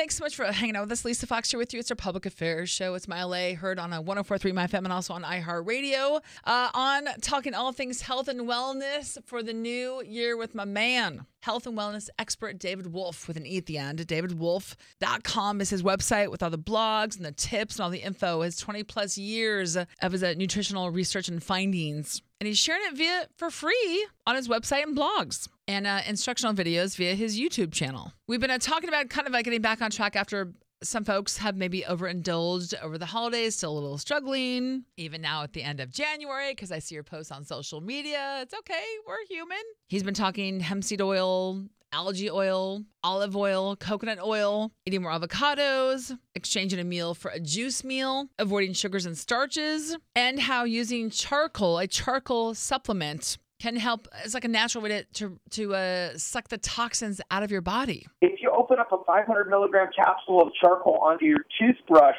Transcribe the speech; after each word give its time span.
Thanks 0.00 0.16
so 0.16 0.24
much 0.24 0.34
for 0.34 0.46
hanging 0.50 0.76
out 0.76 0.84
with 0.84 0.92
us. 0.92 1.04
Lisa 1.04 1.26
Fox 1.26 1.50
here 1.50 1.58
with 1.58 1.74
you. 1.74 1.78
It's 1.78 1.90
our 1.90 1.94
public 1.94 2.24
affairs 2.24 2.70
show. 2.70 2.94
It's 2.94 3.06
My 3.06 3.22
LA, 3.22 3.54
heard 3.54 3.78
on 3.78 3.92
a 3.92 4.02
104.3 4.02 4.54
My 4.54 4.66
FM 4.66 4.84
and 4.84 4.92
also 4.94 5.12
on 5.12 5.24
iHeartRadio. 5.24 6.22
Uh, 6.42 6.70
on 6.72 7.04
talking 7.20 7.52
all 7.52 7.70
things 7.72 8.00
health 8.00 8.26
and 8.26 8.48
wellness 8.48 9.18
for 9.26 9.42
the 9.42 9.52
new 9.52 10.02
year 10.02 10.38
with 10.38 10.54
my 10.54 10.64
man, 10.64 11.26
health 11.42 11.66
and 11.66 11.76
wellness 11.76 12.08
expert 12.18 12.58
David 12.58 12.94
Wolfe 12.94 13.28
with 13.28 13.36
an 13.36 13.44
E 13.44 13.58
at 13.58 13.66
the 13.66 13.76
end. 13.76 13.98
DavidWolfe.com 13.98 15.60
is 15.60 15.68
his 15.68 15.82
website 15.82 16.30
with 16.30 16.42
all 16.42 16.48
the 16.48 16.58
blogs 16.58 17.18
and 17.18 17.26
the 17.26 17.32
tips 17.32 17.76
and 17.76 17.84
all 17.84 17.90
the 17.90 17.98
info. 17.98 18.40
His 18.40 18.56
20 18.56 18.82
plus 18.84 19.18
years 19.18 19.76
of 19.76 20.12
his 20.12 20.22
uh, 20.22 20.32
nutritional 20.34 20.88
research 20.88 21.28
and 21.28 21.42
findings. 21.42 22.22
And 22.40 22.46
he's 22.46 22.58
sharing 22.58 22.80
it 22.86 22.96
via 22.96 23.26
for 23.36 23.50
free 23.50 24.06
on 24.26 24.34
his 24.34 24.48
website 24.48 24.82
and 24.82 24.96
blogs 24.96 25.46
and 25.68 25.86
uh, 25.86 26.00
instructional 26.06 26.54
videos 26.54 26.96
via 26.96 27.14
his 27.14 27.38
YouTube 27.38 27.70
channel. 27.70 28.12
We've 28.26 28.40
been 28.40 28.50
uh, 28.50 28.58
talking 28.58 28.88
about 28.88 29.10
kind 29.10 29.26
of 29.26 29.34
like 29.34 29.44
getting 29.44 29.60
back 29.60 29.82
on 29.82 29.90
track 29.90 30.16
after 30.16 30.54
some 30.82 31.04
folks 31.04 31.36
have 31.36 31.56
maybe 31.56 31.82
overindulged 31.82 32.74
over 32.82 32.96
the 32.96 33.04
holidays, 33.04 33.56
still 33.56 33.72
a 33.72 33.74
little 33.74 33.98
struggling, 33.98 34.84
even 34.96 35.20
now 35.20 35.42
at 35.42 35.52
the 35.52 35.62
end 35.62 35.80
of 35.80 35.90
January, 35.90 36.52
because 36.52 36.72
I 36.72 36.78
see 36.78 36.94
your 36.94 37.04
posts 37.04 37.30
on 37.30 37.44
social 37.44 37.82
media. 37.82 38.38
It's 38.40 38.54
okay, 38.54 38.84
we're 39.06 39.22
human. 39.28 39.58
He's 39.88 40.02
been 40.02 40.14
talking 40.14 40.60
hemp 40.60 40.84
seed 40.84 41.02
oil, 41.02 41.66
algae 41.92 42.30
oil, 42.30 42.84
olive 43.02 43.36
oil, 43.36 43.76
coconut 43.76 44.18
oil, 44.22 44.72
eating 44.86 45.02
more 45.02 45.12
avocados, 45.12 46.16
exchanging 46.34 46.78
a 46.78 46.84
meal 46.84 47.14
for 47.14 47.30
a 47.30 47.40
juice 47.40 47.84
meal, 47.84 48.28
avoiding 48.38 48.72
sugars 48.72 49.06
and 49.06 49.16
starches, 49.16 49.96
and 50.14 50.40
how 50.40 50.64
using 50.64 51.10
charcoal, 51.10 51.78
a 51.78 51.86
charcoal 51.86 52.54
supplement, 52.54 53.38
can 53.60 53.76
help. 53.76 54.08
It's 54.24 54.34
like 54.34 54.44
a 54.44 54.48
natural 54.48 54.82
way 54.82 54.88
to 54.90 55.04
to, 55.04 55.38
to 55.50 55.74
uh, 55.74 56.10
suck 56.16 56.48
the 56.48 56.58
toxins 56.58 57.20
out 57.30 57.42
of 57.42 57.50
your 57.50 57.60
body. 57.60 58.06
If 58.20 58.40
you 58.40 58.50
open 58.50 58.78
up 58.78 58.90
a 58.92 59.04
500 59.04 59.48
milligram 59.48 59.88
capsule 59.94 60.42
of 60.42 60.48
charcoal 60.60 60.98
onto 60.98 61.26
your 61.26 61.44
toothbrush, 61.58 62.16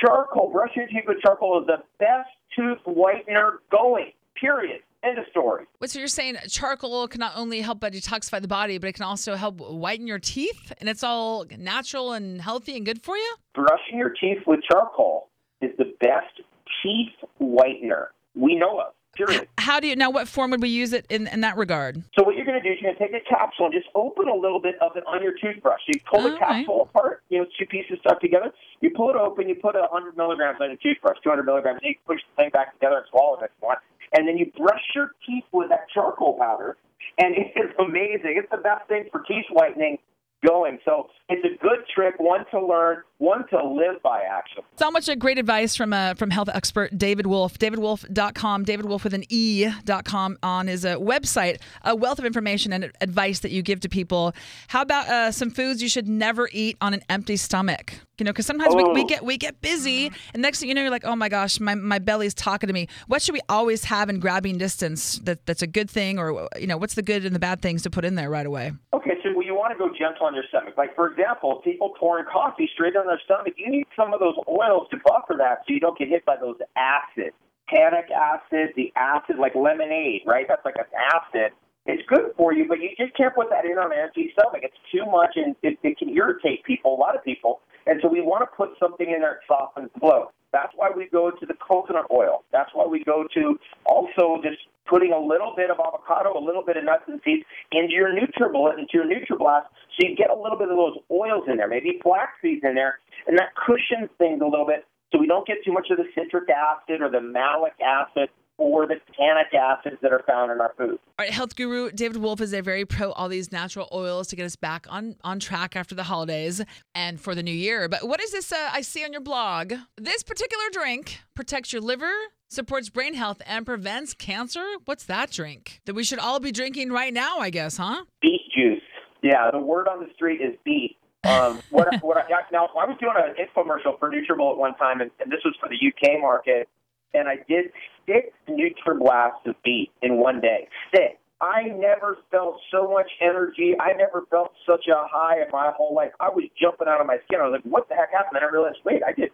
charcoal, 0.00 0.50
brushing 0.50 0.82
your 0.82 0.88
teeth 0.88 1.04
with 1.06 1.18
charcoal 1.20 1.60
is 1.60 1.66
the 1.66 1.82
best 1.98 2.30
tooth 2.56 2.78
whitener 2.86 3.58
going. 3.70 4.12
Period. 4.40 4.80
End 5.04 5.18
of 5.18 5.24
story. 5.30 5.64
What 5.78 5.90
so 5.90 5.98
you're 5.98 6.08
saying 6.08 6.36
charcoal 6.48 7.08
can 7.08 7.18
not 7.18 7.32
only 7.34 7.60
help 7.60 7.80
but 7.80 7.92
detoxify 7.92 8.40
the 8.40 8.48
body, 8.48 8.78
but 8.78 8.88
it 8.88 8.92
can 8.92 9.04
also 9.04 9.34
help 9.34 9.58
whiten 9.58 10.06
your 10.06 10.20
teeth, 10.20 10.72
and 10.78 10.88
it's 10.88 11.02
all 11.02 11.44
natural 11.58 12.12
and 12.12 12.40
healthy 12.40 12.76
and 12.76 12.86
good 12.86 13.02
for 13.02 13.16
you. 13.16 13.34
Brushing 13.54 13.98
your 13.98 14.10
teeth 14.10 14.38
with 14.46 14.60
charcoal 14.70 15.28
is 15.60 15.70
the 15.76 15.92
best 16.00 16.40
teeth 16.82 17.12
whitener 17.40 18.08
we 18.36 18.54
know 18.54 18.78
of. 18.78 18.92
Period. 19.14 19.46
How 19.58 19.78
do 19.78 19.88
you 19.88 19.96
now? 19.96 20.10
What 20.10 20.26
form 20.26 20.50
would 20.52 20.62
we 20.62 20.70
use 20.70 20.94
it 20.94 21.04
in, 21.10 21.26
in 21.26 21.42
that 21.42 21.58
regard? 21.58 22.02
So 22.18 22.24
what 22.24 22.34
you're 22.34 22.46
going 22.46 22.60
to 22.60 22.66
do 22.66 22.72
is 22.72 22.80
you're 22.80 22.94
going 22.94 23.10
to 23.10 23.14
take 23.14 23.22
a 23.22 23.28
capsule 23.28 23.66
and 23.66 23.74
just 23.74 23.88
open 23.94 24.26
a 24.26 24.34
little 24.34 24.60
bit 24.60 24.76
of 24.80 24.96
it 24.96 25.04
on 25.06 25.22
your 25.22 25.32
toothbrush. 25.32 25.80
So 25.84 25.92
you 25.94 26.00
pull 26.10 26.22
the 26.22 26.38
capsule 26.38 26.88
apart, 26.88 27.22
you 27.28 27.38
know, 27.38 27.46
two 27.58 27.66
pieces 27.66 27.98
stuck 28.00 28.20
together. 28.20 28.50
You 28.80 28.90
pull 28.90 29.10
it 29.10 29.16
open, 29.16 29.48
you 29.48 29.54
put 29.54 29.76
a 29.76 29.80
100 29.92 30.16
milligrams 30.16 30.58
on 30.62 30.70
your 30.70 30.78
toothbrush, 30.78 31.18
200 31.22 31.44
milligrams. 31.44 31.80
You 31.82 31.94
push 32.06 32.20
the 32.34 32.42
thing 32.42 32.50
back 32.50 32.72
together 32.72 32.96
and 32.96 33.06
swallow 33.10 33.36
it 33.36 33.44
if 33.44 33.50
you 33.60 33.66
want. 33.66 33.80
And 34.16 34.26
then 34.26 34.38
you 34.38 34.50
brush 34.56 34.82
your 34.94 35.12
teeth 35.26 35.44
with 35.52 35.68
that 35.68 35.88
charcoal 35.92 36.38
powder, 36.38 36.76
and 37.18 37.34
it's 37.56 37.74
amazing. 37.78 38.40
It's 38.40 38.50
the 38.50 38.64
best 38.64 38.88
thing 38.88 39.08
for 39.12 39.20
teeth 39.28 39.46
whitening 39.50 39.98
going. 40.46 40.78
So 40.84 41.08
it's 41.28 41.44
a 41.44 41.56
good 41.62 41.78
trick, 41.94 42.14
one 42.18 42.44
to 42.50 42.64
learn, 42.64 42.98
one 43.18 43.46
to 43.48 43.56
live 43.64 44.02
by, 44.02 44.22
actually. 44.22 44.64
So 44.76 44.90
much 44.90 45.08
a 45.08 45.16
great 45.16 45.38
advice 45.38 45.76
from 45.76 45.92
uh, 45.92 46.14
from 46.14 46.30
health 46.30 46.48
expert 46.52 46.96
David 46.98 47.26
Wolfe, 47.26 47.58
davidwolfe.com, 47.58 48.64
David 48.64 48.86
Wolfe 48.86 49.04
with 49.04 49.14
an 49.14 49.24
E.com 49.28 50.38
on 50.42 50.66
his 50.66 50.84
uh, 50.84 50.96
website. 50.96 51.60
A 51.82 51.94
wealth 51.94 52.18
of 52.18 52.24
information 52.24 52.72
and 52.72 52.90
advice 53.00 53.40
that 53.40 53.50
you 53.50 53.62
give 53.62 53.80
to 53.80 53.88
people. 53.88 54.32
How 54.68 54.82
about 54.82 55.08
uh, 55.08 55.30
some 55.32 55.50
foods 55.50 55.82
you 55.82 55.88
should 55.88 56.08
never 56.08 56.48
eat 56.52 56.76
on 56.80 56.94
an 56.94 57.02
empty 57.08 57.36
stomach? 57.36 57.94
You 58.18 58.24
know, 58.24 58.32
because 58.32 58.46
sometimes 58.46 58.74
we, 58.74 58.84
we 58.84 59.02
Oh. 59.02 59.06
get 59.06 59.24
we 59.24 59.36
get 59.36 59.60
busy, 59.60 60.10
and 60.32 60.42
next 60.42 60.60
thing 60.60 60.68
you 60.68 60.74
know, 60.74 60.82
you're 60.82 60.90
like, 60.90 61.04
oh 61.04 61.16
my 61.16 61.28
gosh, 61.28 61.58
my, 61.58 61.74
my 61.74 61.98
belly's 61.98 62.34
talking 62.34 62.66
to 62.68 62.72
me. 62.72 62.86
What 63.08 63.20
should 63.22 63.32
we 63.32 63.40
always 63.48 63.84
have 63.84 64.08
in 64.10 64.20
grabbing 64.20 64.58
distance 64.58 65.18
that, 65.24 65.44
that's 65.46 65.62
a 65.62 65.66
good 65.66 65.90
thing, 65.90 66.18
or 66.18 66.48
you 66.58 66.66
know, 66.66 66.76
what's 66.76 66.94
the 66.94 67.02
good 67.02 67.24
and 67.24 67.34
the 67.34 67.40
bad 67.40 67.62
things 67.62 67.82
to 67.82 67.90
put 67.90 68.04
in 68.04 68.14
there 68.14 68.30
right 68.30 68.46
away? 68.46 68.72
Okay, 68.92 69.12
so 69.24 69.30
want 69.62 69.70
to 69.70 69.78
go 69.78 69.94
gentle 69.94 70.26
on 70.26 70.34
your 70.34 70.42
stomach. 70.50 70.74
Like, 70.76 70.94
for 70.98 71.06
example, 71.06 71.62
people 71.62 71.94
pouring 71.94 72.26
coffee 72.26 72.68
straight 72.74 72.96
on 72.98 73.06
their 73.06 73.22
stomach, 73.24 73.54
you 73.56 73.70
need 73.70 73.86
some 73.94 74.12
of 74.12 74.18
those 74.18 74.34
oils 74.50 74.90
to 74.90 74.98
buffer 75.06 75.38
that 75.38 75.62
so 75.62 75.70
you 75.70 75.78
don't 75.78 75.96
get 75.96 76.08
hit 76.08 76.26
by 76.26 76.34
those 76.34 76.58
acids. 76.74 77.38
Tannic 77.70 78.10
acid, 78.10 78.74
the 78.74 78.92
acid, 78.96 79.38
like 79.38 79.54
lemonade, 79.54 80.22
right? 80.26 80.46
That's 80.50 80.64
like 80.66 80.74
an 80.76 80.90
acid. 81.14 81.54
It's 81.86 82.02
good 82.10 82.34
for 82.36 82.52
you, 82.52 82.66
but 82.66 82.82
you 82.82 82.90
just 82.98 83.14
can't 83.16 83.34
put 83.34 83.50
that 83.50 83.64
in 83.64 83.78
on 83.78 83.92
an 83.92 83.98
empty 84.02 84.34
stomach. 84.34 84.62
It's 84.62 84.82
too 84.90 85.06
much, 85.06 85.34
and 85.36 85.54
it, 85.62 85.78
it 85.82 85.98
can 85.98 86.10
irritate 86.10 86.64
people, 86.64 86.94
a 86.94 86.98
lot 86.98 87.14
of 87.14 87.24
people. 87.24 87.60
And 87.86 87.98
so 88.02 88.08
we 88.08 88.20
want 88.20 88.42
to 88.42 88.50
put 88.54 88.70
something 88.78 89.06
in 89.06 89.22
there 89.22 89.40
that 89.40 89.46
softens 89.46 89.90
the 89.94 90.00
blow. 90.00 90.30
That's 90.52 90.72
why 90.76 90.90
we 90.94 91.08
go 91.08 91.30
to 91.30 91.46
the 91.46 91.54
coconut 91.54 92.06
oil. 92.12 92.44
That's 92.52 92.70
why 92.74 92.86
we 92.86 93.02
go 93.02 93.26
to 93.34 93.58
also 93.86 94.42
just 94.42 94.58
putting 94.92 95.16
a 95.16 95.18
little 95.18 95.54
bit 95.56 95.72
of 95.72 95.80
avocado, 95.80 96.36
a 96.36 96.44
little 96.44 96.62
bit 96.62 96.76
of 96.76 96.84
nuts 96.84 97.08
and 97.08 97.18
seeds 97.24 97.48
into 97.72 97.96
your 97.96 98.12
NutriBullet, 98.12 98.76
into 98.76 98.92
your 98.92 99.08
NutriBlast, 99.08 99.72
so 99.96 99.98
you 100.04 100.14
get 100.14 100.28
a 100.28 100.36
little 100.36 100.58
bit 100.58 100.68
of 100.68 100.76
those 100.76 101.00
oils 101.10 101.48
in 101.48 101.56
there, 101.56 101.68
maybe 101.68 101.98
flax 102.02 102.32
seeds 102.42 102.60
in 102.62 102.74
there, 102.74 103.00
and 103.26 103.38
that 103.38 103.56
cushions 103.56 104.12
things 104.18 104.42
a 104.44 104.44
little 104.44 104.66
bit 104.66 104.84
so 105.12 105.18
we 105.18 105.26
don't 105.26 105.46
get 105.46 105.56
too 105.64 105.72
much 105.72 105.88
of 105.90 105.96
the 105.96 106.04
citric 106.14 106.48
acid 106.48 107.00
or 107.00 107.10
the 107.10 107.20
malic 107.20 107.72
acid 107.80 108.28
or 108.58 108.86
the 108.86 108.96
tannic 109.16 109.52
acids 109.54 109.96
that 110.02 110.12
are 110.12 110.22
found 110.26 110.52
in 110.52 110.60
our 110.60 110.72
food. 110.76 110.90
All 110.90 110.98
right, 111.18 111.30
health 111.30 111.56
guru 111.56 111.90
David 111.90 112.18
Wolfe 112.18 112.40
is 112.40 112.52
a 112.52 112.60
very 112.60 112.84
pro 112.84 113.12
all 113.12 113.28
these 113.28 113.50
natural 113.50 113.88
oils 113.92 114.28
to 114.28 114.36
get 114.36 114.44
us 114.44 114.56
back 114.56 114.86
on 114.88 115.16
on 115.24 115.40
track 115.40 115.74
after 115.74 115.94
the 115.94 116.04
holidays 116.04 116.62
and 116.94 117.20
for 117.20 117.34
the 117.34 117.42
new 117.42 117.54
year. 117.54 117.88
But 117.88 118.06
what 118.06 118.22
is 118.22 118.32
this 118.32 118.52
uh, 118.52 118.70
I 118.72 118.82
see 118.82 119.04
on 119.04 119.12
your 119.12 119.20
blog? 119.20 119.74
This 119.96 120.22
particular 120.22 120.64
drink 120.70 121.20
protects 121.34 121.72
your 121.72 121.82
liver, 121.82 122.12
supports 122.52 122.88
brain 122.88 123.14
health, 123.14 123.42
and 123.46 123.66
prevents 123.66 124.14
cancer. 124.14 124.64
What's 124.84 125.04
that 125.04 125.30
drink 125.30 125.80
that 125.86 125.94
we 125.94 126.04
should 126.04 126.18
all 126.18 126.40
be 126.40 126.52
drinking 126.52 126.90
right 126.90 127.12
now? 127.12 127.38
I 127.38 127.50
guess, 127.50 127.76
huh? 127.76 128.04
Beet 128.20 128.42
juice. 128.54 128.82
Yeah, 129.22 129.50
the 129.50 129.58
word 129.58 129.88
on 129.88 130.00
the 130.00 130.12
street 130.14 130.40
is 130.40 130.54
beet. 130.64 130.96
Um, 131.24 131.60
what, 131.70 131.88
what 132.02 132.16
I, 132.18 132.28
now, 132.52 132.68
I 132.78 132.86
was 132.86 132.96
doing 133.00 133.14
an 133.16 133.34
infomercial 133.34 133.98
for 133.98 134.10
NutriBullet 134.10 134.56
one 134.56 134.74
time, 134.74 135.00
and, 135.00 135.10
and 135.20 135.30
this 135.30 135.40
was 135.44 135.54
for 135.60 135.68
the 135.68 135.76
UK 135.76 136.20
market, 136.20 136.68
and 137.14 137.28
I 137.28 137.36
did 137.48 137.66
six 138.06 138.28
NutriBlasts 138.48 139.46
of 139.46 139.54
beet 139.64 139.90
in 140.02 140.16
one 140.16 140.40
day. 140.40 140.68
Six. 140.94 141.16
I 141.40 141.64
never 141.74 142.18
felt 142.30 142.60
so 142.70 142.88
much 142.88 143.10
energy. 143.20 143.74
I 143.80 143.94
never 143.94 144.22
felt 144.30 144.52
such 144.64 144.86
a 144.86 145.02
high 145.10 145.42
in 145.42 145.50
my 145.50 145.72
whole 145.76 145.92
life. 145.92 146.12
I 146.20 146.28
was 146.28 146.44
jumping 146.60 146.86
out 146.86 147.00
of 147.00 147.06
my 147.08 147.18
skin. 147.24 147.40
I 147.42 147.48
was 147.48 147.58
like, 147.58 147.72
what 147.72 147.88
the 147.88 147.96
heck 147.96 148.12
happened? 148.12 148.38
And 148.38 148.46
I 148.46 148.50
realized, 148.50 148.78
wait, 148.84 149.02
I 149.04 149.12
did 149.12 149.30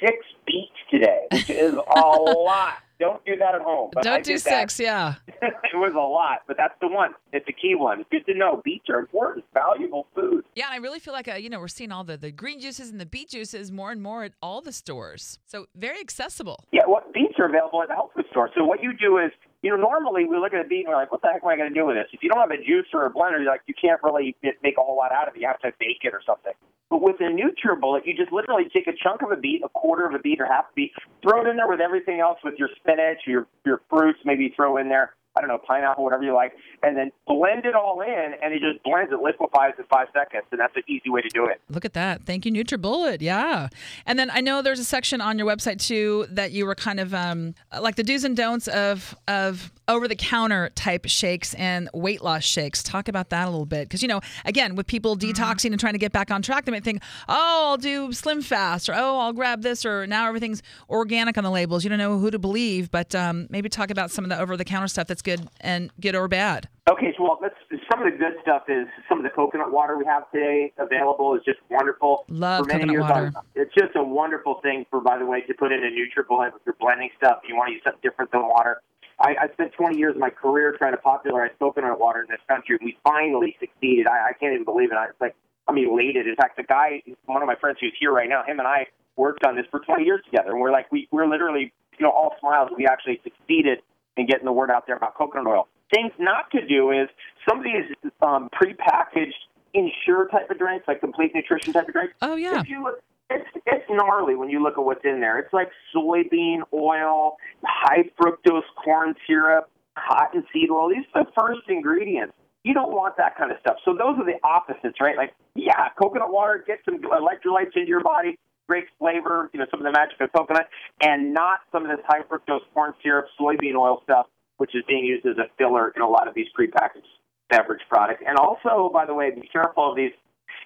six 0.00 0.16
beets 0.46 0.72
today, 0.90 1.26
which 1.32 1.50
is 1.50 1.74
a 1.74 2.00
lot. 2.00 2.74
Don't 2.98 3.24
do 3.24 3.34
that 3.36 3.54
at 3.54 3.62
home. 3.62 3.90
Don't 4.02 4.22
do 4.22 4.34
did 4.34 4.42
that. 4.42 4.70
six, 4.70 4.78
yeah. 4.78 5.14
it 5.26 5.74
was 5.74 5.92
a 5.94 5.98
lot, 5.98 6.40
but 6.46 6.58
that's 6.58 6.74
the 6.82 6.88
one. 6.88 7.12
It's 7.32 7.48
a 7.48 7.52
key 7.52 7.74
one. 7.74 8.00
It's 8.00 8.10
Good 8.10 8.30
to 8.30 8.38
know. 8.38 8.60
Beets 8.62 8.90
are 8.90 8.98
important, 8.98 9.46
valuable 9.54 10.06
food. 10.14 10.44
Yeah, 10.54 10.66
and 10.66 10.74
I 10.74 10.76
really 10.76 10.98
feel 10.98 11.14
like 11.14 11.26
uh, 11.26 11.34
you 11.34 11.48
know 11.48 11.60
we're 11.60 11.68
seeing 11.68 11.92
all 11.92 12.04
the 12.04 12.18
the 12.18 12.30
green 12.30 12.60
juices 12.60 12.90
and 12.90 13.00
the 13.00 13.06
beet 13.06 13.30
juices 13.30 13.72
more 13.72 13.90
and 13.90 14.02
more 14.02 14.24
at 14.24 14.32
all 14.42 14.60
the 14.60 14.72
stores. 14.72 15.38
So 15.46 15.66
very 15.74 15.98
accessible. 15.98 16.62
Yeah, 16.72 16.82
what 16.84 17.10
beets 17.14 17.34
are 17.38 17.46
available 17.48 17.80
at 17.80 17.88
the 17.88 17.94
health 17.94 18.10
food 18.14 18.26
store. 18.30 18.50
So 18.54 18.64
what 18.64 18.82
you 18.82 18.92
do 18.92 19.16
is, 19.16 19.30
you 19.62 19.70
know, 19.70 19.76
normally 19.76 20.26
we 20.26 20.36
look 20.36 20.52
at 20.52 20.60
a 20.62 20.68
beet 20.68 20.80
and 20.80 20.88
we're 20.88 20.96
like, 20.96 21.10
what 21.10 21.22
the 21.22 21.28
heck 21.28 21.42
am 21.42 21.48
I 21.48 21.56
going 21.56 21.72
to 21.72 21.74
do 21.74 21.86
with 21.86 21.96
this? 21.96 22.08
If 22.12 22.22
you 22.22 22.28
don't 22.28 22.40
have 22.40 22.50
a 22.50 22.60
juicer 22.60 23.00
or 23.00 23.06
a 23.06 23.10
blender, 23.10 23.40
you're 23.40 23.50
like, 23.50 23.62
you 23.66 23.74
can't 23.80 24.00
really 24.02 24.36
make 24.62 24.76
a 24.76 24.82
whole 24.82 24.96
lot 24.96 25.10
out 25.10 25.26
of 25.26 25.36
it. 25.36 25.40
You 25.40 25.46
have 25.46 25.60
to 25.60 25.72
bake 25.80 26.00
it 26.02 26.12
or 26.12 26.20
something. 26.26 26.52
But 26.90 27.02
with 27.02 27.18
the 27.18 27.26
NutriBullet, 27.26 28.00
you 28.04 28.14
just 28.14 28.32
literally 28.32 28.64
take 28.74 28.88
a 28.88 28.92
chunk 28.92 29.22
of 29.22 29.30
a 29.30 29.36
beet, 29.36 29.62
a 29.64 29.68
quarter 29.68 30.06
of 30.06 30.14
a 30.14 30.18
beet 30.18 30.40
or 30.40 30.46
half 30.46 30.64
a 30.64 30.74
beet, 30.74 30.92
throw 31.22 31.46
it 31.46 31.48
in 31.48 31.56
there 31.56 31.68
with 31.68 31.80
everything 31.80 32.18
else, 32.18 32.38
with 32.42 32.54
your 32.58 32.68
spinach, 32.76 33.18
your 33.26 33.46
your 33.64 33.80
fruits, 33.88 34.18
maybe 34.24 34.52
throw 34.56 34.76
in 34.76 34.88
there, 34.88 35.14
I 35.40 35.46
don't 35.46 35.48
know, 35.48 35.58
pineapple, 35.66 36.04
whatever 36.04 36.22
you 36.22 36.34
like, 36.34 36.52
and 36.82 36.94
then 36.94 37.10
blend 37.26 37.64
it 37.64 37.74
all 37.74 38.02
in, 38.02 38.34
and 38.42 38.52
it 38.52 38.60
just 38.60 38.84
blends, 38.84 39.10
it 39.10 39.20
liquefies 39.20 39.72
in 39.78 39.84
five 39.86 40.08
seconds, 40.12 40.44
and 40.50 40.60
that's 40.60 40.76
an 40.76 40.82
easy 40.86 41.08
way 41.08 41.22
to 41.22 41.30
do 41.30 41.46
it. 41.46 41.62
Look 41.70 41.86
at 41.86 41.94
that. 41.94 42.26
Thank 42.26 42.44
you, 42.44 42.52
NutriBullet. 42.52 43.22
Yeah. 43.22 43.68
And 44.04 44.18
then 44.18 44.30
I 44.30 44.42
know 44.42 44.60
there's 44.60 44.80
a 44.80 44.84
section 44.84 45.22
on 45.22 45.38
your 45.38 45.46
website 45.46 45.80
too 45.80 46.26
that 46.30 46.52
you 46.52 46.66
were 46.66 46.74
kind 46.74 47.00
of 47.00 47.14
um, 47.14 47.54
like 47.80 47.96
the 47.96 48.02
do's 48.02 48.24
and 48.24 48.36
don'ts 48.36 48.68
of 48.68 49.16
of 49.28 49.72
over 49.88 50.06
the 50.06 50.14
counter 50.14 50.70
type 50.74 51.06
shakes 51.06 51.54
and 51.54 51.88
weight 51.94 52.22
loss 52.22 52.44
shakes. 52.44 52.82
Talk 52.82 53.08
about 53.08 53.30
that 53.30 53.48
a 53.48 53.50
little 53.50 53.66
bit. 53.66 53.88
Because, 53.88 54.02
you 54.02 54.08
know, 54.08 54.20
again, 54.44 54.76
with 54.76 54.86
people 54.86 55.16
detoxing 55.16 55.72
and 55.72 55.80
trying 55.80 55.94
to 55.94 55.98
get 55.98 56.12
back 56.12 56.30
on 56.30 56.42
track, 56.42 56.64
they 56.64 56.72
might 56.72 56.84
think, 56.84 57.02
oh, 57.28 57.70
I'll 57.70 57.76
do 57.76 58.12
Slim 58.12 58.42
Fast 58.42 58.88
or 58.88 58.94
oh, 58.94 59.18
I'll 59.18 59.32
grab 59.32 59.62
this 59.62 59.84
or 59.84 60.06
now 60.06 60.28
everything's 60.28 60.62
organic 60.88 61.38
on 61.38 61.44
the 61.44 61.50
labels. 61.50 61.82
You 61.82 61.90
don't 61.90 61.98
know 61.98 62.18
who 62.18 62.30
to 62.30 62.38
believe, 62.38 62.90
but 62.90 63.14
um, 63.14 63.46
maybe 63.50 63.68
talk 63.68 63.90
about 63.90 64.10
some 64.10 64.24
of 64.24 64.28
the 64.28 64.38
over 64.38 64.56
the 64.56 64.64
counter 64.64 64.88
stuff 64.88 65.06
that's 65.06 65.22
good 65.22 65.29
and 65.60 65.90
good 66.00 66.14
or 66.14 66.28
bad. 66.28 66.68
Okay, 66.90 67.14
so 67.16 67.22
well, 67.22 67.38
let's, 67.40 67.54
some 67.90 68.02
of 68.02 68.12
the 68.12 68.18
good 68.18 68.34
stuff 68.42 68.64
is 68.68 68.88
some 69.08 69.18
of 69.18 69.24
the 69.24 69.30
coconut 69.30 69.70
water 69.72 69.96
we 69.96 70.04
have 70.06 70.30
today 70.32 70.72
available 70.78 71.34
is 71.36 71.42
just 71.44 71.58
wonderful. 71.70 72.24
Love 72.28 72.66
coconut 72.66 72.98
water. 72.98 73.32
It's 73.54 73.72
just 73.74 73.94
a 73.94 74.02
wonderful 74.02 74.60
thing 74.62 74.86
for, 74.90 75.00
by 75.00 75.18
the 75.18 75.26
way, 75.26 75.42
to 75.42 75.54
put 75.54 75.70
in 75.72 75.84
a 75.84 75.90
NutriBullet 75.90 76.48
if 76.48 76.54
you're 76.66 76.74
blending 76.80 77.10
stuff. 77.16 77.40
You 77.46 77.54
want 77.54 77.68
to 77.68 77.74
use 77.74 77.82
something 77.84 78.00
different 78.02 78.32
than 78.32 78.42
water. 78.42 78.82
I, 79.20 79.36
I 79.42 79.52
spent 79.52 79.72
20 79.74 79.98
years 79.98 80.16
of 80.16 80.20
my 80.20 80.30
career 80.30 80.74
trying 80.78 80.92
to 80.92 80.98
popularize 80.98 81.50
coconut 81.58 82.00
water 82.00 82.22
in 82.22 82.26
this 82.28 82.40
country, 82.48 82.76
and 82.80 82.84
we 82.84 82.96
finally 83.04 83.56
succeeded. 83.60 84.06
I, 84.06 84.30
I 84.30 84.32
can't 84.32 84.54
even 84.54 84.64
believe 84.64 84.90
it. 84.90 84.96
I, 84.96 85.06
it's 85.06 85.20
like 85.20 85.36
I'm 85.68 85.76
elated. 85.76 86.26
In 86.26 86.34
fact, 86.36 86.56
the 86.56 86.64
guy, 86.64 87.02
one 87.26 87.42
of 87.42 87.46
my 87.46 87.56
friends 87.56 87.78
who's 87.80 87.94
here 88.00 88.12
right 88.12 88.28
now, 88.28 88.42
him 88.44 88.58
and 88.58 88.66
I 88.66 88.86
worked 89.16 89.44
on 89.44 89.54
this 89.54 89.66
for 89.70 89.80
20 89.80 90.02
years 90.04 90.22
together, 90.24 90.50
and 90.50 90.60
we're 90.60 90.72
like, 90.72 90.90
we, 90.90 91.06
we're 91.12 91.28
literally, 91.28 91.72
you 91.98 92.04
know, 92.06 92.10
all 92.10 92.34
smiles. 92.40 92.70
We 92.76 92.86
actually 92.86 93.20
succeeded 93.22 93.80
in 94.20 94.26
getting 94.26 94.44
the 94.44 94.52
word 94.52 94.70
out 94.70 94.86
there 94.86 94.96
about 94.96 95.14
coconut 95.14 95.46
oil. 95.46 95.68
Things 95.92 96.12
not 96.18 96.50
to 96.52 96.64
do 96.66 96.92
is 96.92 97.08
some 97.48 97.58
of 97.58 97.64
these 97.64 98.10
um, 98.22 98.48
prepackaged 98.54 99.34
Ensure 99.72 100.26
type 100.28 100.50
of 100.50 100.58
drinks, 100.58 100.88
like 100.88 100.98
complete 100.98 101.32
nutrition 101.32 101.72
type 101.72 101.86
of 101.86 101.94
drinks. 101.94 102.14
Oh 102.22 102.34
yeah. 102.34 102.60
If 102.60 102.68
you 102.68 102.82
look, 102.82 103.00
it's 103.30 103.46
it's 103.66 103.84
gnarly 103.88 104.34
when 104.34 104.50
you 104.50 104.60
look 104.60 104.76
at 104.76 104.84
what's 104.84 105.04
in 105.04 105.20
there. 105.20 105.38
It's 105.38 105.52
like 105.52 105.68
soybean 105.94 106.62
oil, 106.74 107.36
high 107.62 108.10
fructose 108.20 108.66
corn 108.82 109.14
syrup, 109.28 109.70
cottonseed 109.96 110.70
oil. 110.70 110.88
These 110.88 111.06
are 111.14 111.24
the 111.24 111.30
first 111.38 111.60
ingredients. 111.68 112.34
You 112.64 112.74
don't 112.74 112.90
want 112.90 113.16
that 113.18 113.38
kind 113.38 113.52
of 113.52 113.58
stuff. 113.60 113.76
So 113.84 113.92
those 113.92 114.18
are 114.18 114.24
the 114.24 114.38
opposites, 114.42 115.00
right? 115.00 115.16
Like, 115.16 115.34
yeah, 115.54 115.90
coconut 115.96 116.32
water 116.32 116.64
gets 116.66 116.84
some 116.84 116.98
electrolytes 116.98 117.76
into 117.76 117.88
your 117.88 118.02
body, 118.02 118.38
great 118.70 118.86
flavor, 119.00 119.50
you 119.52 119.58
know, 119.58 119.66
some 119.68 119.80
of 119.80 119.84
the 119.84 119.90
magic 119.90 120.20
of 120.20 120.32
coconut, 120.32 120.68
and 121.00 121.34
not 121.34 121.58
some 121.72 121.84
of 121.84 121.90
this 121.90 122.06
high 122.06 122.22
fructose 122.22 122.60
corn 122.72 122.94
syrup, 123.02 123.26
soybean 123.38 123.74
oil 123.74 124.00
stuff, 124.04 124.26
which 124.58 124.76
is 124.76 124.84
being 124.86 125.04
used 125.04 125.26
as 125.26 125.36
a 125.38 125.50
filler 125.58 125.92
in 125.96 126.02
a 126.02 126.08
lot 126.08 126.28
of 126.28 126.34
these 126.34 126.46
prepackaged 126.56 127.10
beverage 127.48 127.82
products. 127.88 128.22
And 128.24 128.38
also, 128.38 128.88
by 128.92 129.06
the 129.06 129.14
way, 129.14 129.32
be 129.32 129.48
careful 129.52 129.90
of 129.90 129.96
these 129.96 130.12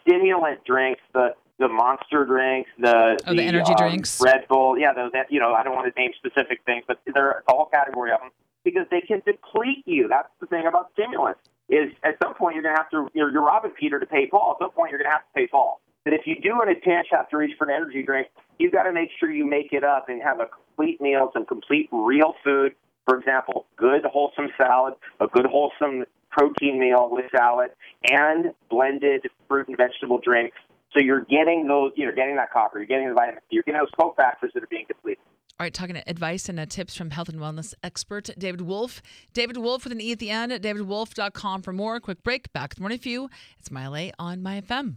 stimulant 0.02 0.62
drinks, 0.66 1.00
the 1.14 1.28
the 1.58 1.68
monster 1.68 2.26
drinks, 2.26 2.68
the 2.78 3.16
oh, 3.26 3.30
the, 3.30 3.36
the 3.36 3.42
energy 3.42 3.72
um, 3.72 3.88
drinks, 3.88 4.20
Red 4.20 4.46
Bull. 4.48 4.76
Yeah, 4.78 4.92
those. 4.92 5.12
You 5.30 5.40
know, 5.40 5.54
I 5.54 5.62
don't 5.62 5.74
want 5.74 5.86
to 5.92 5.98
name 5.98 6.10
specific 6.18 6.60
things, 6.66 6.84
but 6.86 7.00
they're 7.14 7.30
a 7.30 7.42
whole 7.48 7.70
category 7.72 8.12
of 8.12 8.20
them 8.20 8.30
because 8.64 8.86
they 8.90 9.00
can 9.00 9.22
deplete 9.24 9.84
you. 9.86 10.08
That's 10.08 10.28
the 10.40 10.46
thing 10.46 10.66
about 10.66 10.90
stimulants. 10.92 11.40
Is 11.70 11.90
at 12.02 12.16
some 12.22 12.34
point 12.34 12.54
you're 12.54 12.62
going 12.62 12.76
to 12.76 12.82
have 12.82 12.90
to 12.90 13.08
you're, 13.14 13.30
you're 13.32 13.44
robbing 13.44 13.70
Peter 13.70 13.98
to 13.98 14.04
pay 14.04 14.26
Paul. 14.26 14.56
At 14.60 14.64
some 14.64 14.72
point 14.72 14.90
you're 14.90 14.98
going 14.98 15.10
to 15.10 15.16
have 15.16 15.24
to 15.24 15.34
pay 15.34 15.46
Paul. 15.46 15.80
That 16.04 16.12
if 16.12 16.26
you 16.26 16.36
do 16.40 16.60
in 16.62 16.68
a 16.68 16.74
pinch 16.74 17.08
have 17.10 17.28
to 17.30 17.36
reach 17.36 17.56
for 17.56 17.68
an 17.68 17.74
energy 17.74 18.02
drink, 18.02 18.28
you've 18.58 18.72
got 18.72 18.82
to 18.84 18.92
make 18.92 19.10
sure 19.18 19.30
you 19.30 19.46
make 19.46 19.72
it 19.72 19.84
up 19.84 20.08
and 20.08 20.22
have 20.22 20.40
a 20.40 20.46
complete 20.46 21.00
meal, 21.00 21.30
some 21.32 21.46
complete 21.46 21.88
real 21.92 22.34
food. 22.44 22.74
For 23.06 23.18
example, 23.18 23.66
good 23.76 24.04
wholesome 24.04 24.48
salad, 24.56 24.94
a 25.20 25.26
good 25.26 25.46
wholesome 25.46 26.04
protein 26.30 26.78
meal 26.78 27.08
with 27.10 27.26
salad, 27.34 27.70
and 28.10 28.52
blended 28.70 29.26
fruit 29.48 29.68
and 29.68 29.76
vegetable 29.76 30.20
drinks. 30.22 30.56
So 30.92 31.00
you're 31.00 31.24
getting 31.24 31.66
those, 31.66 31.92
you're 31.96 32.12
getting 32.12 32.36
that 32.36 32.52
copper, 32.52 32.78
you're 32.78 32.86
getting 32.86 33.08
the 33.08 33.14
vitamins, 33.14 33.42
you're 33.50 33.62
getting 33.64 33.80
those 33.80 33.90
cofactors 33.98 34.52
that 34.54 34.62
are 34.62 34.68
being 34.68 34.84
depleted. 34.86 35.22
All 35.58 35.64
right, 35.64 35.72
talking 35.72 35.94
to 35.94 36.08
advice 36.08 36.48
and 36.48 36.58
uh, 36.58 36.66
tips 36.66 36.96
from 36.96 37.10
health 37.10 37.28
and 37.28 37.38
wellness 37.38 37.74
expert 37.82 38.30
David 38.36 38.60
Wolfe. 38.60 39.00
David 39.32 39.56
Wolfe 39.56 39.84
with 39.84 39.92
an 39.92 40.00
E 40.00 40.12
at 40.12 40.18
the 40.18 40.30
end 40.30 40.50
davidwolfe.com 40.50 41.62
for 41.62 41.72
more. 41.72 42.00
Quick 42.00 42.22
break. 42.24 42.52
Back 42.52 42.70
with 42.70 42.80
morning 42.80 42.98
view. 42.98 43.30
It's 43.60 43.70
My 43.70 43.86
LA 43.86 44.10
on 44.18 44.42
My 44.42 44.60
FM. 44.60 44.96